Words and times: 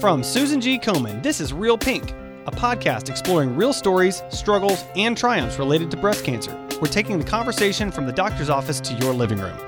From 0.00 0.22
Susan 0.22 0.60
G. 0.60 0.78
Komen, 0.78 1.24
this 1.24 1.40
is 1.40 1.52
Real 1.52 1.76
Pink, 1.76 2.12
a 2.46 2.52
podcast 2.52 3.10
exploring 3.10 3.56
real 3.56 3.72
stories, 3.72 4.22
struggles, 4.30 4.84
and 4.94 5.18
triumphs 5.18 5.58
related 5.58 5.90
to 5.90 5.96
breast 5.96 6.24
cancer. 6.24 6.52
We're 6.80 6.86
taking 6.86 7.18
the 7.18 7.24
conversation 7.24 7.90
from 7.90 8.06
the 8.06 8.12
doctor's 8.12 8.48
office 8.48 8.78
to 8.82 8.94
your 8.94 9.12
living 9.12 9.40
room. 9.40 9.58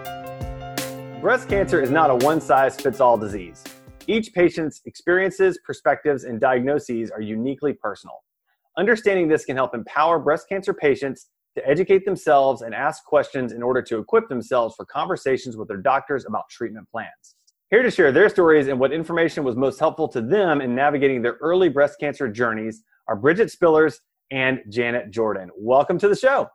Breast 1.20 1.48
cancer 1.48 1.82
is 1.82 1.90
not 1.90 2.10
a 2.10 2.14
one 2.24 2.40
size 2.40 2.76
fits 2.76 3.00
all 3.00 3.18
disease. 3.18 3.64
Each 4.06 4.32
patient's 4.32 4.82
experiences, 4.86 5.58
perspectives, 5.66 6.22
and 6.22 6.40
diagnoses 6.40 7.10
are 7.10 7.20
uniquely 7.20 7.72
personal. 7.72 8.22
Understanding 8.78 9.26
this 9.26 9.44
can 9.44 9.56
help 9.56 9.74
empower 9.74 10.20
breast 10.20 10.48
cancer 10.48 10.72
patients 10.72 11.26
to 11.56 11.68
educate 11.68 12.04
themselves 12.04 12.62
and 12.62 12.72
ask 12.72 13.04
questions 13.04 13.50
in 13.50 13.64
order 13.64 13.82
to 13.82 13.98
equip 13.98 14.28
themselves 14.28 14.76
for 14.76 14.84
conversations 14.84 15.56
with 15.56 15.66
their 15.66 15.78
doctors 15.78 16.24
about 16.24 16.44
treatment 16.48 16.88
plans. 16.88 17.34
Here 17.70 17.84
to 17.84 17.90
share 17.92 18.10
their 18.10 18.28
stories 18.28 18.66
and 18.66 18.80
what 18.80 18.92
information 18.92 19.44
was 19.44 19.54
most 19.54 19.78
helpful 19.78 20.08
to 20.08 20.20
them 20.20 20.60
in 20.60 20.74
navigating 20.74 21.22
their 21.22 21.38
early 21.40 21.68
breast 21.68 22.00
cancer 22.00 22.26
journeys 22.28 22.82
are 23.06 23.14
Bridget 23.14 23.48
Spillers 23.48 24.00
and 24.32 24.58
Janet 24.68 25.12
Jordan. 25.12 25.50
Welcome 25.56 25.96
to 25.98 26.08
the 26.08 26.16
show. 26.16 26.48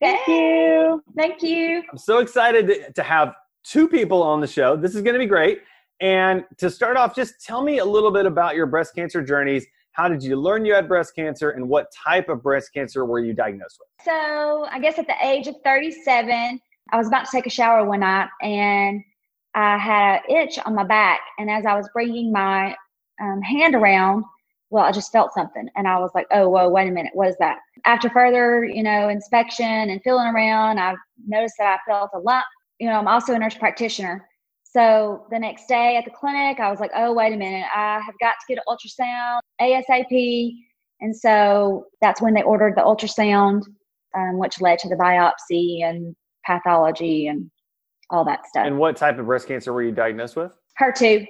Thank 0.00 0.26
you. 0.26 1.00
Thank 1.16 1.42
you. 1.44 1.84
I'm 1.88 1.96
so 1.96 2.18
excited 2.18 2.66
to, 2.66 2.92
to 2.92 3.02
have 3.04 3.34
two 3.62 3.86
people 3.86 4.20
on 4.20 4.40
the 4.40 4.48
show. 4.48 4.74
This 4.74 4.96
is 4.96 5.02
going 5.02 5.14
to 5.14 5.20
be 5.20 5.26
great. 5.26 5.60
And 6.00 6.42
to 6.58 6.68
start 6.70 6.96
off, 6.96 7.14
just 7.14 7.34
tell 7.40 7.62
me 7.62 7.78
a 7.78 7.84
little 7.84 8.10
bit 8.10 8.26
about 8.26 8.56
your 8.56 8.66
breast 8.66 8.96
cancer 8.96 9.22
journeys 9.22 9.64
how 9.92 10.08
did 10.08 10.24
you 10.24 10.34
learn 10.34 10.64
you 10.64 10.74
had 10.74 10.88
breast 10.88 11.14
cancer 11.14 11.50
and 11.50 11.68
what 11.68 11.86
type 11.92 12.28
of 12.28 12.42
breast 12.42 12.72
cancer 12.74 13.04
were 13.04 13.20
you 13.20 13.32
diagnosed 13.32 13.78
with? 13.78 13.88
So, 14.04 14.66
I 14.72 14.80
guess 14.80 14.98
at 14.98 15.06
the 15.06 15.14
age 15.22 15.46
of 15.46 15.54
37, 15.62 16.58
I 16.90 16.96
was 16.96 17.06
about 17.06 17.26
to 17.26 17.30
take 17.30 17.46
a 17.46 17.50
shower 17.50 17.86
one 17.86 18.00
night 18.00 18.28
and 18.40 19.04
I 19.54 19.78
had 19.78 20.20
an 20.28 20.36
itch 20.36 20.58
on 20.64 20.74
my 20.74 20.84
back. 20.84 21.20
And 21.38 21.50
as 21.50 21.66
I 21.66 21.76
was 21.76 21.88
bringing 21.92 22.32
my 22.32 22.74
um, 23.20 23.42
hand 23.42 23.74
around, 23.74 24.24
well, 24.70 24.84
I 24.84 24.92
just 24.92 25.12
felt 25.12 25.34
something 25.34 25.68
and 25.76 25.86
I 25.86 25.98
was 25.98 26.10
like, 26.14 26.26
oh, 26.30 26.48
whoa, 26.48 26.70
wait 26.70 26.88
a 26.88 26.90
minute, 26.90 27.12
what 27.14 27.28
is 27.28 27.36
that? 27.40 27.58
After 27.84 28.08
further, 28.08 28.64
you 28.64 28.82
know, 28.82 29.10
inspection 29.10 29.66
and 29.66 30.00
feeling 30.02 30.26
around, 30.28 30.78
I 30.78 30.94
noticed 31.26 31.56
that 31.58 31.78
I 31.78 31.90
felt 31.90 32.10
a 32.14 32.18
lump. 32.18 32.44
You 32.78 32.88
know, 32.88 32.94
I'm 32.94 33.06
also 33.06 33.34
a 33.34 33.38
nurse 33.38 33.54
practitioner. 33.54 34.26
So 34.64 35.26
the 35.30 35.38
next 35.38 35.66
day 35.68 35.98
at 35.98 36.06
the 36.06 36.10
clinic, 36.10 36.58
I 36.58 36.70
was 36.70 36.80
like, 36.80 36.90
oh, 36.96 37.12
wait 37.12 37.34
a 37.34 37.36
minute, 37.36 37.66
I 37.74 38.00
have 38.00 38.14
got 38.18 38.36
to 38.40 38.46
get 38.48 38.58
an 38.58 38.64
ultrasound 38.66 39.40
ASAP. 39.60 40.54
And 41.02 41.14
so 41.14 41.84
that's 42.00 42.22
when 42.22 42.32
they 42.32 42.42
ordered 42.42 42.74
the 42.74 42.80
ultrasound, 42.80 43.64
um, 44.16 44.38
which 44.38 44.62
led 44.62 44.78
to 44.78 44.88
the 44.88 44.96
biopsy 44.96 45.84
and 45.84 46.16
pathology 46.46 47.26
and 47.26 47.50
all 48.12 48.24
that 48.26 48.46
stuff. 48.46 48.66
And 48.66 48.78
what 48.78 48.96
type 48.96 49.18
of 49.18 49.26
breast 49.26 49.48
cancer 49.48 49.72
were 49.72 49.82
you 49.82 49.90
diagnosed 49.90 50.36
with? 50.36 50.52
HER2. 50.80 51.26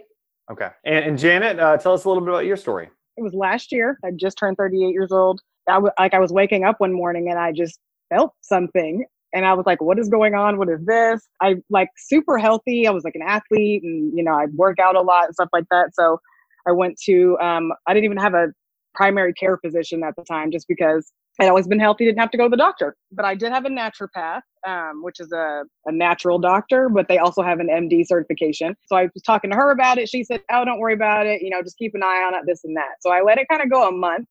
Okay. 0.50 0.68
And, 0.84 1.04
and 1.04 1.18
Janet, 1.18 1.58
uh, 1.58 1.76
tell 1.78 1.94
us 1.94 2.04
a 2.04 2.08
little 2.08 2.22
bit 2.22 2.30
about 2.30 2.44
your 2.44 2.56
story. 2.56 2.90
It 3.16 3.22
was 3.22 3.32
last 3.32 3.72
year. 3.72 3.98
I 4.04 4.10
just 4.16 4.36
turned 4.36 4.56
38 4.56 4.88
years 4.88 5.12
old. 5.12 5.40
I 5.68 5.74
w- 5.74 5.92
like 5.98 6.12
I 6.12 6.18
was 6.18 6.32
waking 6.32 6.64
up 6.64 6.76
one 6.78 6.92
morning 6.92 7.28
and 7.30 7.38
I 7.38 7.52
just 7.52 7.78
felt 8.10 8.34
something 8.42 9.04
and 9.32 9.46
I 9.46 9.54
was 9.54 9.64
like, 9.64 9.80
what 9.80 9.98
is 9.98 10.08
going 10.08 10.34
on? 10.34 10.58
What 10.58 10.68
is 10.68 10.84
this? 10.84 11.26
I 11.40 11.56
like 11.70 11.88
super 11.96 12.36
healthy. 12.36 12.86
I 12.86 12.90
was 12.90 13.04
like 13.04 13.14
an 13.14 13.22
athlete 13.22 13.82
and, 13.82 14.16
you 14.16 14.22
know, 14.22 14.34
I'd 14.34 14.52
work 14.54 14.78
out 14.78 14.96
a 14.96 15.00
lot 15.00 15.26
and 15.26 15.34
stuff 15.34 15.48
like 15.52 15.64
that. 15.70 15.94
So 15.94 16.20
I 16.66 16.72
went 16.72 16.98
to, 17.04 17.38
um, 17.40 17.72
I 17.86 17.94
didn't 17.94 18.04
even 18.04 18.18
have 18.18 18.34
a 18.34 18.48
primary 18.94 19.32
care 19.32 19.56
physician 19.56 20.02
at 20.02 20.14
the 20.16 20.24
time 20.24 20.50
just 20.50 20.68
because 20.68 21.12
I'd 21.40 21.48
always 21.48 21.66
been 21.66 21.80
healthy, 21.80 22.04
didn't 22.04 22.20
have 22.20 22.30
to 22.32 22.36
go 22.36 22.44
to 22.44 22.50
the 22.50 22.56
doctor. 22.56 22.94
But 23.10 23.24
I 23.24 23.34
did 23.34 23.52
have 23.52 23.64
a 23.64 23.68
naturopath, 23.68 24.42
um, 24.66 25.02
which 25.02 25.18
is 25.18 25.32
a, 25.32 25.64
a 25.86 25.92
natural 25.92 26.38
doctor, 26.38 26.88
but 26.88 27.08
they 27.08 27.18
also 27.18 27.42
have 27.42 27.58
an 27.58 27.68
MD 27.68 28.06
certification. 28.06 28.76
So 28.86 28.96
I 28.96 29.04
was 29.14 29.22
talking 29.22 29.50
to 29.50 29.56
her 29.56 29.70
about 29.70 29.98
it. 29.98 30.08
She 30.08 30.24
said, 30.24 30.42
oh, 30.50 30.64
don't 30.64 30.78
worry 30.78 30.94
about 30.94 31.26
it. 31.26 31.42
You 31.42 31.50
know, 31.50 31.62
just 31.62 31.78
keep 31.78 31.94
an 31.94 32.02
eye 32.02 32.22
on 32.26 32.34
it, 32.34 32.42
this 32.46 32.64
and 32.64 32.76
that. 32.76 32.96
So 33.00 33.10
I 33.10 33.22
let 33.22 33.38
it 33.38 33.46
kind 33.50 33.62
of 33.62 33.70
go 33.70 33.88
a 33.88 33.92
month 33.92 34.28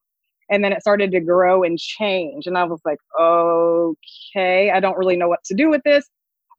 and 0.52 0.64
then 0.64 0.74
it 0.74 0.82
started 0.82 1.12
to 1.12 1.20
grow 1.20 1.64
and 1.64 1.80
change 1.80 2.46
and 2.46 2.58
i 2.58 2.64
was 2.64 2.80
like 2.86 3.00
okay 3.20 4.70
i 4.70 4.80
don't 4.80 4.98
really 4.98 5.16
know 5.16 5.28
what 5.28 5.44
to 5.44 5.56
do 5.56 5.70
with 5.70 5.82
this 5.84 6.10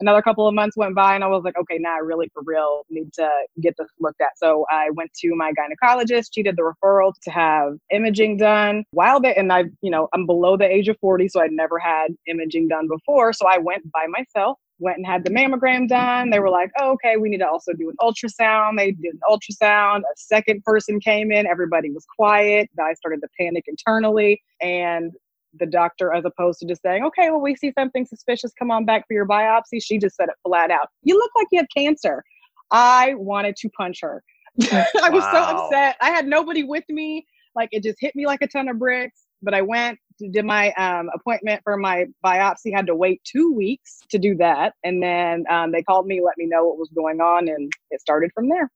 another 0.03 0.21
couple 0.21 0.47
of 0.47 0.55
months 0.55 0.77
went 0.77 0.95
by 0.95 1.15
and 1.15 1.25
i 1.25 1.27
was 1.27 1.43
like 1.45 1.57
okay 1.57 1.79
now 1.79 1.95
i 1.95 1.99
really 1.99 2.29
for 2.35 2.43
real 2.45 2.83
need 2.91 3.13
to 3.13 3.29
get 3.61 3.75
this 3.79 3.89
looked 4.01 4.21
at 4.21 4.31
so 4.37 4.67
i 4.71 4.91
went 4.91 5.11
to 5.15 5.35
my 5.35 5.53
gynecologist 5.53 6.27
she 6.35 6.43
did 6.43 6.57
the 6.57 6.63
referral 6.63 7.13
to 7.23 7.31
have 7.31 7.75
imaging 7.91 8.37
done 8.37 8.85
while 8.91 9.21
there 9.21 9.39
and 9.39 9.53
i 9.53 9.65
you 9.81 9.91
know 9.91 10.09
i'm 10.13 10.27
below 10.27 10.57
the 10.57 10.67
age 10.67 10.89
of 10.89 10.97
40 11.01 11.29
so 11.29 11.41
i'd 11.41 11.53
never 11.53 11.79
had 11.79 12.09
imaging 12.27 12.69
done 12.69 12.89
before 12.89 13.33
so 13.33 13.47
i 13.47 13.59
went 13.59 13.91
by 13.93 14.07
myself 14.09 14.59
went 14.83 14.99
and 14.99 15.07
had 15.07 15.25
the 15.25 15.31
mammogram 15.31 15.89
done. 15.89 16.31
They 16.31 16.41
were 16.41 16.51
like, 16.51 16.71
oh, 16.81 16.93
okay, 16.93 17.17
we 17.17 17.29
need 17.29 17.39
to 17.39 17.49
also 17.49 17.73
do 17.73 17.89
an 17.89 17.97
ultrasound. 18.01 18.77
They 18.77 18.91
did 18.91 19.15
an 19.15 19.21
ultrasound. 19.31 20.01
A 20.01 20.17
second 20.17 20.63
person 20.65 21.01
came 21.01 21.31
in. 21.31 21.47
Everybody 21.47 21.91
was 21.91 22.05
quiet. 22.17 22.69
I 22.79 22.95
started 22.95 23.21
to 23.23 23.29
panic 23.39 23.65
internally. 23.69 24.43
And 24.61 25.13
the 25.59 25.67
doctor, 25.67 26.13
as 26.13 26.25
opposed 26.25 26.61
to 26.61 26.67
just 26.67 26.83
saying, 26.83 27.05
okay, 27.05 27.31
well, 27.31 27.41
we 27.41 27.55
see 27.57 27.73
something 27.79 28.07
suspicious, 28.07 28.53
come 28.59 28.71
on 28.71 28.85
back 28.85 29.07
for 29.07 29.15
your 29.15 29.27
biopsy, 29.27 29.83
she 29.83 29.99
just 29.99 30.17
said 30.17 30.29
it 30.29 30.35
flat 30.47 30.71
out. 30.71 30.89
You 31.03 31.17
look 31.17 31.31
like 31.37 31.47
you 31.53 31.59
have 31.59 31.69
cancer. 31.75 32.25
I 32.71 33.15
wanted 33.15 33.57
to 33.57 33.69
punch 33.71 33.99
her. 34.03 34.23
I 34.63 35.11
was 35.11 35.25
so 35.25 35.43
upset. 35.43 35.97
I 36.01 36.11
had 36.11 36.27
nobody 36.27 36.63
with 36.63 36.85
me. 36.89 37.27
Like 37.55 37.69
it 37.73 37.83
just 37.83 37.99
hit 38.01 38.15
me 38.17 38.27
like 38.27 38.41
a 38.43 38.47
ton 38.47 38.69
of 38.69 38.79
bricks. 38.79 39.23
But 39.43 39.55
I 39.55 39.63
went, 39.63 39.99
did 40.31 40.45
my 40.45 40.73
um, 40.75 41.11
appointment 41.15 41.63
for 41.65 41.77
my 41.77 42.07
biopsy, 42.25 42.73
had 42.73 42.87
to 42.87 42.95
wait 42.95 43.21
two 43.25 43.53
weeks 43.53 43.99
to 44.11 44.19
do 44.19 44.37
that. 44.37 44.75
And 44.85 45.03
then 45.03 45.45
um, 45.51 45.73
they 45.73 45.83
called 45.83 46.07
me, 46.07 46.23
let 46.25 46.39
me 46.39 46.47
know 46.47 46.65
what 46.65 46.79
was 46.79 46.91
going 46.95 47.21
on, 47.21 47.49
and 47.49 47.71
it 47.91 48.01
started 48.01 48.31
from 48.35 48.49
there. 48.49 48.71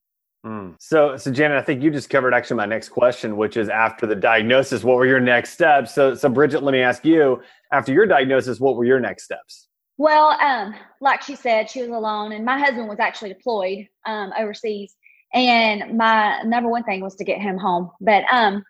Mm. 0.46 0.76
So, 0.78 1.16
so 1.16 1.32
Janet, 1.32 1.58
I 1.58 1.62
think 1.62 1.82
you 1.82 1.90
just 1.90 2.08
covered 2.08 2.32
actually 2.32 2.58
my 2.58 2.66
next 2.66 2.90
question, 2.90 3.36
which 3.36 3.56
is 3.56 3.68
after 3.68 4.06
the 4.06 4.14
diagnosis, 4.14 4.84
what 4.84 4.96
were 4.96 5.06
your 5.06 5.18
next 5.18 5.50
steps? 5.50 5.92
So, 5.92 6.14
so 6.14 6.28
Bridget, 6.28 6.62
let 6.62 6.70
me 6.70 6.80
ask 6.80 7.04
you: 7.04 7.42
after 7.72 7.92
your 7.92 8.06
diagnosis, 8.06 8.60
what 8.60 8.76
were 8.76 8.84
your 8.84 9.00
next 9.00 9.24
steps? 9.24 9.68
Well, 9.98 10.38
um, 10.40 10.74
like 11.00 11.22
she 11.22 11.34
said, 11.34 11.68
she 11.68 11.80
was 11.80 11.90
alone, 11.90 12.32
and 12.32 12.44
my 12.44 12.58
husband 12.58 12.88
was 12.88 13.00
actually 13.00 13.30
deployed 13.30 13.88
um, 14.06 14.32
overseas. 14.38 14.94
And 15.34 15.98
my 15.98 16.42
number 16.44 16.70
one 16.70 16.84
thing 16.84 17.00
was 17.00 17.16
to 17.16 17.24
get 17.24 17.40
him 17.40 17.58
home. 17.58 17.90
But 18.00 18.22
um, 18.30 18.62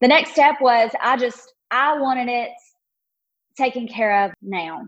the 0.00 0.08
next 0.08 0.30
step 0.30 0.56
was 0.60 0.90
I 1.02 1.16
just 1.16 1.52
I 1.72 1.98
wanted 1.98 2.28
it 2.28 2.50
taken 3.56 3.88
care 3.88 4.24
of 4.24 4.32
now, 4.42 4.82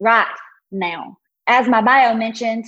right 0.00 0.26
now. 0.72 1.18
As 1.46 1.68
my 1.68 1.82
bio 1.82 2.14
mentioned, 2.14 2.64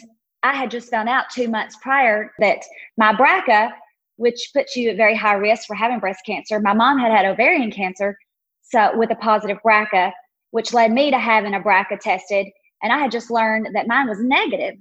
I 0.47 0.55
had 0.55 0.71
just 0.71 0.91
found 0.91 1.09
out 1.09 1.31
two 1.31 1.49
months 1.49 1.77
prior 1.83 2.33
that 2.39 2.65
my 2.97 3.13
BRCA, 3.13 3.73
which 4.17 4.51
puts 4.55 4.77
you 4.77 4.91
at 4.91 4.97
very 4.97 5.17
high 5.17 5.35
risk 5.35 5.67
for 5.67 5.75
having 5.75 5.99
breast 5.99 6.21
cancer, 6.25 6.61
my 6.61 6.73
mom 6.73 6.99
had 6.99 7.13
had 7.13 7.27
ovarian 7.27 7.71
cancer, 7.71 8.17
so 8.63 8.97
with 8.97 9.11
a 9.11 9.17
positive 9.17 9.59
BRCA, 9.65 10.13
which 10.51 10.73
led 10.73 10.93
me 10.93 11.11
to 11.11 11.19
having 11.19 11.55
a 11.55 11.61
BRCA 11.61 11.99
tested, 12.01 12.47
and 12.83 12.93
I 12.93 12.99
had 12.99 13.11
just 13.11 13.31
learned 13.31 13.69
that 13.75 13.89
mine 13.89 14.09
was 14.09 14.21
negative. 14.21 14.75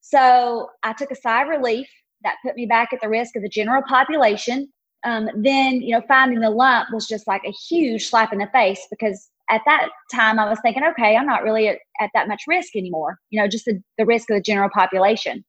So 0.00 0.70
I 0.82 0.92
took 0.92 1.10
a 1.10 1.16
sigh 1.16 1.42
of 1.42 1.48
relief. 1.48 1.88
That 2.22 2.36
put 2.44 2.54
me 2.54 2.66
back 2.66 2.92
at 2.92 3.00
the 3.00 3.08
risk 3.08 3.34
of 3.36 3.42
the 3.42 3.48
general 3.48 3.82
population 3.88 4.70
um, 5.04 5.28
then 5.34 5.80
you 5.80 5.92
know 5.94 6.02
finding 6.06 6.40
the 6.40 6.50
lump 6.50 6.92
was 6.92 7.06
just 7.06 7.26
like 7.26 7.42
a 7.44 7.52
huge 7.52 8.08
slap 8.08 8.32
in 8.32 8.38
the 8.38 8.48
face 8.52 8.86
because 8.90 9.30
at 9.50 9.62
that 9.66 9.88
time 10.12 10.38
i 10.38 10.48
was 10.48 10.58
thinking 10.62 10.84
okay 10.84 11.16
i'm 11.16 11.26
not 11.26 11.42
really 11.42 11.68
at, 11.68 11.78
at 12.00 12.10
that 12.14 12.28
much 12.28 12.42
risk 12.48 12.74
anymore 12.76 13.18
you 13.30 13.40
know 13.40 13.48
just 13.48 13.64
the, 13.64 13.80
the 13.98 14.06
risk 14.06 14.30
of 14.30 14.36
the 14.36 14.42
general 14.42 14.70
population. 14.72 15.44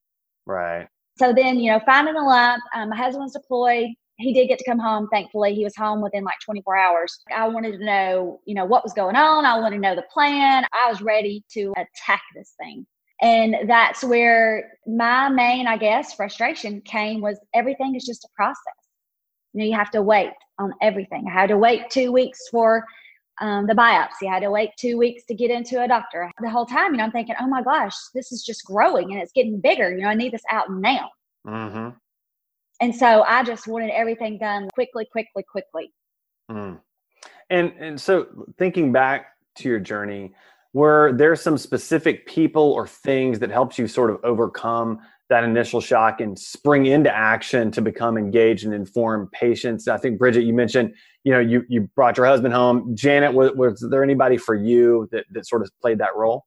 Right. 0.45 0.87
So 1.17 1.33
then 1.33 1.59
you 1.59 1.71
know 1.71 1.79
finding 1.85 2.13
the 2.13 2.21
lump 2.21 2.63
um, 2.75 2.89
my 2.89 2.95
husband 2.95 3.23
was 3.23 3.33
deployed. 3.33 3.89
He 4.17 4.33
did 4.33 4.47
get 4.47 4.59
to 4.59 4.65
come 4.65 4.79
home 4.79 5.07
thankfully. 5.11 5.55
He 5.55 5.63
was 5.63 5.75
home 5.75 6.01
within 6.01 6.23
like 6.23 6.35
24 6.45 6.77
hours. 6.77 7.19
I 7.35 7.47
wanted 7.47 7.77
to 7.77 7.85
know 7.85 8.39
you 8.45 8.55
know 8.55 8.65
what 8.65 8.83
was 8.83 8.93
going 8.93 9.15
on. 9.15 9.45
I 9.45 9.59
wanted 9.59 9.77
to 9.77 9.81
know 9.81 9.95
the 9.95 10.05
plan. 10.13 10.65
I 10.73 10.89
was 10.89 11.01
ready 11.01 11.43
to 11.53 11.73
attack 11.77 12.21
this 12.35 12.53
thing. 12.59 12.85
And 13.21 13.69
that's 13.69 14.03
where 14.03 14.71
my 14.87 15.29
main 15.29 15.67
i 15.67 15.77
guess 15.77 16.15
frustration 16.15 16.81
came 16.81 17.21
was 17.21 17.39
everything 17.53 17.95
is 17.95 18.05
just 18.05 18.25
a 18.25 18.29
process. 18.35 18.57
You 19.53 19.59
know, 19.59 19.65
you 19.65 19.75
have 19.75 19.91
to 19.91 20.01
wait 20.01 20.31
on 20.59 20.73
everything. 20.81 21.25
I 21.27 21.33
had 21.33 21.49
to 21.49 21.57
wait 21.57 21.89
two 21.89 22.11
weeks 22.11 22.39
for 22.49 22.85
um, 23.41 23.67
the 23.67 23.73
biopsy. 23.73 24.27
I 24.29 24.35
had 24.35 24.43
to 24.43 24.51
wait 24.51 24.69
two 24.77 24.97
weeks 24.97 25.23
to 25.25 25.33
get 25.33 25.51
into 25.51 25.83
a 25.83 25.87
doctor. 25.87 26.31
The 26.41 26.49
whole 26.49 26.65
time, 26.65 26.91
you 26.91 26.97
know, 26.97 27.03
I'm 27.03 27.11
thinking, 27.11 27.35
oh 27.41 27.47
my 27.47 27.61
gosh, 27.61 27.95
this 28.13 28.31
is 28.31 28.43
just 28.43 28.63
growing 28.63 29.11
and 29.11 29.21
it's 29.21 29.31
getting 29.33 29.59
bigger. 29.59 29.91
You 29.91 30.03
know, 30.03 30.09
I 30.09 30.13
need 30.13 30.31
this 30.31 30.43
out 30.49 30.71
now. 30.71 31.09
Mm-hmm. 31.45 31.89
And 32.81 32.95
so 32.95 33.23
I 33.23 33.43
just 33.43 33.67
wanted 33.67 33.91
everything 33.91 34.37
done 34.37 34.69
quickly, 34.73 35.07
quickly, 35.11 35.43
quickly. 35.43 35.91
Mm. 36.49 36.79
And 37.49 37.73
and 37.79 37.99
so 37.99 38.27
thinking 38.57 38.91
back 38.91 39.33
to 39.57 39.69
your 39.69 39.79
journey, 39.79 40.33
were 40.73 41.11
there 41.13 41.35
some 41.35 41.57
specific 41.57 42.25
people 42.25 42.71
or 42.71 42.87
things 42.87 43.39
that 43.39 43.51
helped 43.51 43.77
you 43.77 43.87
sort 43.87 44.09
of 44.09 44.19
overcome 44.23 44.99
that 45.31 45.43
initial 45.45 45.79
shock 45.81 46.19
and 46.21 46.37
spring 46.37 46.85
into 46.85 47.13
action 47.13 47.71
to 47.71 47.81
become 47.81 48.17
engaged 48.17 48.65
and 48.65 48.73
informed 48.73 49.31
patients. 49.31 49.87
I 49.87 49.97
think 49.97 50.19
Bridget, 50.19 50.43
you 50.43 50.53
mentioned, 50.53 50.93
you 51.23 51.31
know, 51.31 51.39
you 51.39 51.63
you 51.69 51.89
brought 51.95 52.17
your 52.17 52.25
husband 52.25 52.53
home. 52.53 52.95
Janet, 52.95 53.33
was, 53.33 53.51
was 53.55 53.87
there 53.89 54.03
anybody 54.03 54.37
for 54.37 54.55
you 54.55 55.07
that 55.11 55.25
that 55.31 55.47
sort 55.47 55.61
of 55.61 55.71
played 55.81 55.99
that 55.99 56.15
role? 56.15 56.45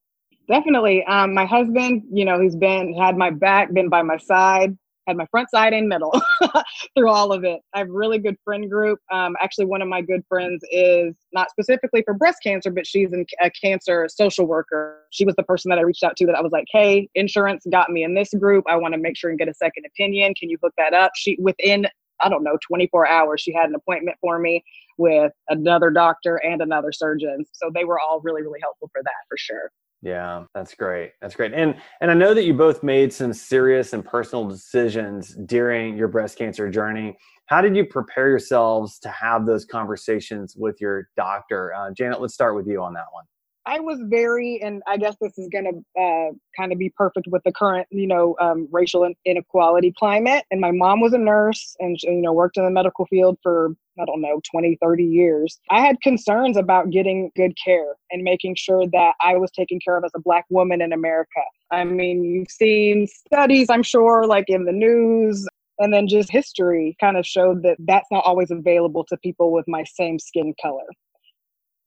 Definitely. 0.49 1.03
Um, 1.07 1.33
my 1.33 1.47
husband, 1.47 2.03
you 2.13 2.27
know, 2.27 2.39
he's 2.39 2.55
been 2.55 2.95
had 2.95 3.17
my 3.17 3.31
back, 3.31 3.73
been 3.73 3.89
by 3.89 4.03
my 4.03 4.19
side 4.19 4.77
had 5.07 5.17
my 5.17 5.27
front 5.27 5.51
side 5.51 5.73
and 5.73 5.89
middle 5.89 6.13
through 6.97 7.11
all 7.11 7.33
of 7.33 7.45
it. 7.45 7.61
I 7.75 7.79
have 7.79 7.89
a 7.89 7.93
really 7.93 8.19
good 8.19 8.37
friend 8.45 8.71
group. 8.71 8.99
Um, 9.13 9.37
actually, 9.41 9.67
one 9.67 9.83
of 9.83 9.89
my 9.89 10.01
good 10.01 10.23
friends 10.29 10.65
is 10.71 11.15
not 11.33 11.51
specifically 11.51 12.03
for 12.03 12.15
breast 12.15 12.39
cancer, 12.43 12.71
but 12.71 12.87
she's 12.87 13.13
in 13.13 13.27
a 13.41 13.51
cancer 13.51 14.09
social 14.09 14.47
worker. 14.47 15.03
She 15.11 15.25
was 15.25 15.35
the 15.37 15.43
person 15.43 15.69
that 15.71 15.79
I 15.79 15.83
reached 15.83 16.05
out 16.05 16.17
to 16.17 16.27
that 16.27 16.35
I 16.35 16.41
was 16.41 16.53
like, 16.53 16.67
hey, 16.71 17.09
insurance 17.15 17.65
got 17.71 17.91
me 17.91 18.05
in 18.05 18.15
this 18.15 18.33
group. 18.35 18.65
I 18.69 18.77
want 18.77 18.95
to 18.95 19.01
make 19.01 19.17
sure 19.17 19.31
and 19.31 19.39
get 19.39 19.49
a 19.49 19.55
second 19.55 19.85
opinion. 19.87 20.35
Can 20.35 20.49
you 20.49 20.59
hook 20.63 20.73
that 20.79 20.95
up? 20.95 21.13
She, 21.17 21.37
within, 21.41 21.87
I 22.23 22.29
don't 22.29 22.43
know, 22.43 22.59
24 22.67 23.09
hours, 23.09 23.41
she 23.41 23.53
had 23.53 23.69
an 23.69 23.75
appointment 23.75 24.17
for 24.21 24.39
me 24.39 24.65
with 24.97 25.33
another 25.49 25.91
doctor 25.91 26.37
and 26.37 26.63
another 26.63 26.93
surgeon. 26.93 27.45
So 27.53 27.71
they 27.75 27.85
were 27.85 27.99
all 28.01 28.21
really, 28.21 28.43
really 28.43 28.61
helpful 28.63 28.89
for 28.93 29.03
that 29.03 29.13
for 29.29 29.37
sure. 29.37 29.71
Yeah, 30.05 30.45
that's 30.55 30.75
great. 30.75 31.13
That's 31.23 31.35
great. 31.35 31.55
And 31.55 31.77
and 32.03 32.11
I 32.11 32.15
know 32.15 32.35
that 32.35 32.45
you 32.45 32.53
both 32.53 32.83
made 32.83 33.13
some 33.13 33.33
serious 33.33 33.95
and 33.95 34.05
personal 34.05 34.47
decisions 34.47 35.35
during 35.47 35.97
your 35.97 36.09
breast 36.09 36.37
cancer 36.37 36.71
journey. 36.71 37.17
How 37.47 37.63
did 37.63 37.75
you 37.75 37.87
prepare 37.87 38.29
yourselves 38.29 38.99
to 39.01 39.09
have 39.09 39.47
those 39.47 39.65
conversations 39.65 40.57
with 40.59 40.79
your 40.81 41.09
doctor? 41.17 41.75
Uh, 41.75 41.91
Janet, 41.93 42.21
let's 42.21 42.35
start 42.35 42.55
with 42.55 42.67
you 42.67 42.83
on 42.83 42.93
that 42.95 43.07
one. 43.13 43.25
I 43.67 43.81
was 43.81 43.99
very, 44.05 44.61
and 44.63 44.83
I 44.87 44.99
guess 44.99 45.17
this 45.21 45.39
is 45.39 45.49
going 45.49 45.65
to 45.65 46.01
uh, 46.01 46.33
kind 46.57 46.71
of 46.73 46.79
be 46.79 46.91
perfect 46.91 47.29
with 47.29 47.43
the 47.45 47.53
current, 47.53 47.87
you 47.91 48.07
know, 48.07 48.37
um, 48.39 48.69
racial 48.71 49.09
inequality 49.25 49.93
climate. 49.99 50.45
And 50.51 50.61
my 50.61 50.71
mom 50.71 51.01
was 51.01 51.15
a 51.15 51.19
nurse 51.19 51.75
and, 51.81 51.97
you 52.03 52.21
know, 52.21 52.33
worked 52.33 52.59
in 52.59 52.65
the 52.65 52.71
medical 52.71 53.07
field 53.07 53.39
for, 53.43 53.71
I 53.99 54.05
don't 54.05 54.21
know, 54.21 54.41
20, 54.51 54.77
30 54.83 55.05
years. 55.05 55.59
I 55.71 55.81
had 55.81 56.01
concerns 56.03 56.59
about 56.59 56.91
getting 56.91 57.31
good 57.37 57.55
care 57.63 57.95
and 58.11 58.23
making 58.23 58.57
sure 58.57 58.87
that 58.93 59.15
I 59.23 59.39
was 59.39 59.51
taken 59.53 59.79
care 59.83 59.97
of 59.97 60.05
as 60.05 60.13
a 60.15 60.21
Black 60.21 60.45
woman 60.51 60.83
in 60.83 60.93
America. 60.93 61.41
I 61.73 61.85
mean, 61.85 62.23
you've 62.23 62.51
seen 62.51 63.07
studies, 63.07 63.71
I'm 63.71 63.83
sure, 63.83 64.27
like 64.27 64.45
in 64.49 64.67
the 64.67 64.73
news, 64.73 65.49
and 65.79 65.93
then 65.93 66.07
just 66.07 66.31
history 66.31 66.97
kind 67.01 67.17
of 67.17 67.27
showed 67.27 67.63
that 67.63 67.77
that's 67.81 68.09
not 68.11 68.25
always 68.27 68.51
available 68.51 69.05
to 69.05 69.17
people 69.19 69.53
with 69.53 69.67
my 69.67 69.85
same 69.85 70.19
skin 70.19 70.55
color. 70.61 70.85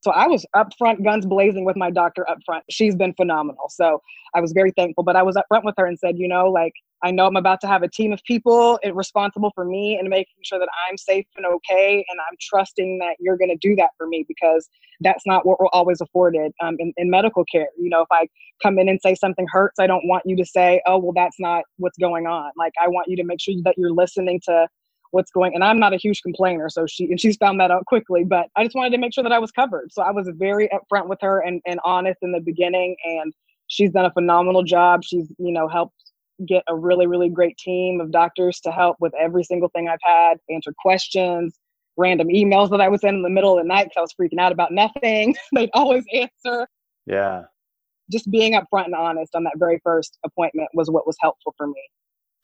So 0.08 0.14
I 0.14 0.26
was 0.26 0.46
upfront, 0.56 1.04
guns 1.04 1.26
blazing 1.26 1.66
with 1.66 1.76
my 1.76 1.92
doctor 1.92 2.26
up 2.30 2.38
front. 2.46 2.64
She's 2.70 2.96
been 2.96 3.14
phenomenal. 3.16 3.68
So 3.68 4.02
I 4.34 4.40
was 4.40 4.54
very 4.54 4.72
thankful. 4.72 5.04
But 5.04 5.18
I 5.18 5.22
was 5.22 5.36
upfront 5.36 5.66
with 5.66 5.76
her 5.78 5.86
and 5.86 6.00
said, 6.00 6.18
you 6.18 6.30
know, 6.30 6.50
like 6.50 6.72
I 7.04 7.12
know 7.12 7.28
I'm 7.28 7.36
about 7.36 7.60
to 7.62 7.68
have 7.68 7.84
a 7.84 7.90
team 7.90 8.14
of 8.14 8.24
people 8.24 8.80
responsible 8.94 9.52
for 9.54 9.66
me 9.66 9.98
and 10.00 10.08
making 10.08 10.36
sure 10.46 10.60
that 10.60 10.70
I'm 10.88 10.96
safe 10.96 11.26
and 11.36 11.46
okay. 11.46 12.06
And 12.08 12.20
I'm 12.22 12.38
trusting 12.40 13.00
that 13.00 13.18
you're 13.20 13.36
going 13.36 13.50
to 13.50 13.58
do 13.58 13.76
that 13.76 13.90
for 13.98 14.08
me 14.08 14.24
because 14.30 14.70
that's 15.02 15.26
not 15.26 15.46
what 15.46 15.60
we're 15.60 15.68
always 15.74 16.00
afforded 16.00 16.54
um, 16.64 16.78
in, 16.80 16.94
in 16.96 17.10
medical 17.10 17.44
care. 17.44 17.68
You 17.78 17.90
know, 17.90 18.04
if 18.04 18.08
I 18.10 18.30
come 18.64 18.80
in 18.80 18.88
and 18.88 19.02
say 19.02 19.14
something 19.14 19.46
hurts, 19.52 19.78
I 19.78 19.88
don't 19.88 20.08
want 20.08 20.24
you 20.26 20.38
to 20.38 20.46
say, 20.46 20.82
oh, 20.86 21.00
well, 21.00 21.12
that's 21.14 21.38
not 21.38 21.66
what's 21.80 21.98
going 21.98 22.28
on. 22.28 22.52
Like, 22.58 22.72
I 22.82 22.88
want 22.88 23.10
you 23.10 23.18
to 23.18 23.26
make 23.26 23.42
sure 23.42 23.56
that 23.66 23.76
you're 23.78 23.92
listening 23.92 24.40
to 24.46 24.70
what's 25.12 25.32
going 25.32 25.54
and 25.54 25.64
i'm 25.64 25.80
not 25.80 25.94
a 25.94 25.98
huge 25.98 26.22
complainer 26.22 26.70
so 26.70 26.86
she 26.86 27.06
and 27.06 27.20
she's 27.20 27.38
found 27.38 27.60
that 27.60 27.72
out 27.72 27.86
quickly 27.86 28.24
but 28.24 28.48
i 28.56 28.64
just 28.64 28.76
wanted 28.76 28.92
to 28.92 28.98
make 28.98 29.14
sure 29.14 29.24
that 29.24 29.32
i 29.32 29.40
was 29.40 29.52
covered. 29.52 29.92
So 29.92 30.02
i 30.02 30.12
was 30.12 30.30
very 30.36 30.70
upfront 30.70 31.08
with 31.08 31.20
her 31.22 31.40
and, 31.40 31.62
and 31.66 31.80
honest 31.84 32.20
in 32.22 32.32
the 32.32 32.42
beginning 32.42 32.96
and 33.04 33.34
she's 33.68 33.92
done 33.92 34.06
a 34.06 34.12
phenomenal 34.12 34.64
job. 34.64 35.04
She's 35.04 35.28
you 35.38 35.52
know 35.52 35.68
helped 35.68 35.96
get 36.48 36.64
a 36.68 36.76
really 36.76 37.08
really 37.08 37.30
great 37.30 37.58
team 37.58 38.00
of 38.00 38.12
doctors 38.12 38.60
to 38.62 38.72
help 38.72 38.98
with 39.00 39.12
every 39.20 39.44
single 39.44 39.70
thing 39.70 39.90
i've 39.90 39.98
had 40.04 40.38
answer 40.52 40.72
questions 40.78 41.58
random 41.98 42.28
emails 42.28 42.70
that 42.70 42.80
i 42.80 42.88
was 42.88 43.04
in 43.04 43.16
in 43.16 43.24
the 43.24 43.30
middle 43.30 43.58
of 43.58 43.64
the 43.64 43.68
night 43.68 43.86
because 43.86 43.98
i 43.98 44.02
was 44.02 44.14
freaking 44.14 44.40
out 44.40 44.52
about 44.52 44.72
nothing. 44.72 45.36
They'd 45.56 45.72
always 45.74 46.06
answer. 46.14 46.68
Yeah. 47.08 47.46
Just 48.12 48.30
being 48.30 48.54
upfront 48.54 48.86
and 48.86 48.94
honest 48.94 49.34
on 49.34 49.46
that 49.46 49.54
very 49.58 49.82
first 49.84 50.20
appointment 50.24 50.70
was 50.76 50.92
what 50.92 51.08
was 51.08 51.18
helpful 51.20 51.56
for 51.58 51.66
me 51.66 51.90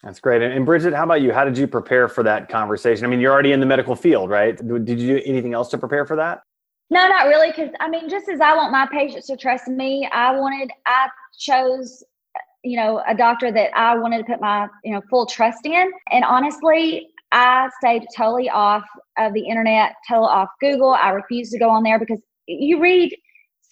that's 0.04 0.20
great. 0.20 0.42
And, 0.42 0.66
Bridget, 0.66 0.92
how 0.92 1.04
about 1.04 1.22
you? 1.22 1.32
How 1.32 1.44
did 1.44 1.56
you 1.56 1.66
prepare 1.66 2.08
for 2.08 2.22
that 2.22 2.50
conversation? 2.50 3.06
I 3.06 3.08
mean, 3.08 3.20
you're 3.20 3.32
already 3.32 3.52
in 3.52 3.60
the 3.60 3.66
medical 3.66 3.96
field, 3.96 4.28
right? 4.28 4.56
Did 4.56 5.00
you 5.00 5.16
do 5.16 5.22
anything 5.24 5.54
else 5.54 5.70
to 5.70 5.78
prepare 5.78 6.04
for 6.04 6.14
that? 6.16 6.42
No, 6.90 7.08
not 7.08 7.26
really. 7.26 7.50
Because 7.50 7.70
I 7.80 7.88
mean, 7.88 8.08
just 8.10 8.28
as 8.28 8.40
I 8.40 8.54
want 8.54 8.70
my 8.70 8.86
patients 8.92 9.26
to 9.28 9.36
trust 9.36 9.66
me, 9.66 10.06
I 10.12 10.36
wanted, 10.36 10.70
I 10.86 11.08
chose, 11.38 12.04
uh, 12.36 12.40
you 12.62 12.76
know, 12.76 13.02
a 13.08 13.14
doctor 13.14 13.50
that 13.50 13.70
I 13.74 13.96
wanted 13.96 14.18
to 14.18 14.24
put 14.24 14.40
my, 14.40 14.68
you 14.84 14.92
know, 14.92 15.00
full 15.08 15.24
trust 15.24 15.64
in. 15.64 15.90
And 16.10 16.22
honestly, 16.24 17.08
I 17.32 17.70
stayed 17.80 18.04
totally 18.14 18.50
off 18.50 18.84
of 19.18 19.32
the 19.32 19.48
internet, 19.48 19.94
totally 20.06 20.28
off 20.28 20.50
Google. 20.60 20.92
I 20.92 21.10
refused 21.10 21.52
to 21.52 21.58
go 21.58 21.70
on 21.70 21.82
there 21.82 21.98
because 21.98 22.20
you 22.46 22.78
read 22.80 23.16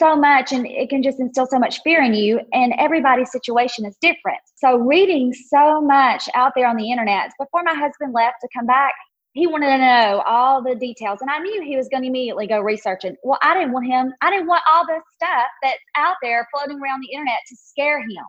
so 0.02 0.16
much 0.16 0.52
and 0.52 0.66
it 0.66 0.90
can 0.90 1.02
just 1.02 1.20
instill 1.20 1.46
so 1.46 1.58
much 1.58 1.80
fear 1.82 2.02
in 2.02 2.12
you 2.12 2.40
and 2.52 2.74
everybody's 2.78 3.30
situation 3.30 3.86
is 3.86 3.96
different. 4.00 4.40
So 4.56 4.76
reading 4.76 5.32
so 5.32 5.80
much 5.80 6.28
out 6.34 6.52
there 6.56 6.66
on 6.66 6.76
the 6.76 6.90
internet 6.90 7.30
before 7.38 7.62
my 7.62 7.74
husband 7.74 8.12
left 8.12 8.36
to 8.40 8.48
come 8.56 8.66
back 8.66 8.92
he 9.32 9.46
wanted 9.46 9.68
to 9.68 9.78
know 9.78 10.22
all 10.26 10.62
the 10.62 10.74
details 10.74 11.18
and 11.20 11.30
i 11.30 11.38
knew 11.38 11.62
he 11.62 11.76
was 11.76 11.88
going 11.88 12.02
to 12.02 12.08
immediately 12.08 12.46
go 12.46 12.60
researching 12.60 13.16
well 13.24 13.38
i 13.42 13.54
didn't 13.54 13.72
want 13.72 13.86
him 13.86 14.12
i 14.20 14.30
didn't 14.30 14.46
want 14.46 14.62
all 14.70 14.86
this 14.86 15.02
stuff 15.14 15.48
that's 15.62 15.78
out 15.96 16.16
there 16.22 16.46
floating 16.52 16.80
around 16.82 17.00
the 17.00 17.12
internet 17.12 17.38
to 17.48 17.56
scare 17.56 18.00
him. 18.00 18.24